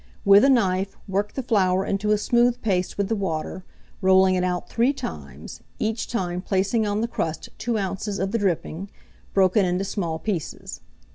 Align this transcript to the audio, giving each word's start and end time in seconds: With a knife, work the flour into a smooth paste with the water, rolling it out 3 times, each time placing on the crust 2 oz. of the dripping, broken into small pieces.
With 0.25 0.43
a 0.43 0.49
knife, 0.49 0.97
work 1.07 1.33
the 1.33 1.43
flour 1.43 1.85
into 1.85 2.09
a 2.11 2.17
smooth 2.17 2.63
paste 2.63 2.97
with 2.97 3.07
the 3.07 3.15
water, 3.15 3.63
rolling 4.01 4.33
it 4.33 4.43
out 4.43 4.67
3 4.67 4.91
times, 4.93 5.61
each 5.77 6.07
time 6.07 6.41
placing 6.41 6.87
on 6.87 7.01
the 7.01 7.07
crust 7.07 7.49
2 7.59 7.77
oz. 7.77 8.17
of 8.17 8.31
the 8.31 8.39
dripping, 8.39 8.89
broken 9.35 9.63
into 9.63 9.83
small 9.83 10.17
pieces. 10.17 10.79